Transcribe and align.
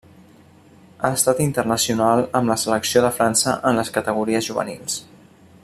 Ha 1.07 1.11
estat 1.17 1.41
internacional 1.45 2.23
amb 2.39 2.53
la 2.53 2.57
selecció 2.63 3.05
de 3.07 3.13
França 3.19 3.55
en 3.73 3.81
les 3.81 3.93
categories 3.99 4.49
juvenils. 4.49 4.99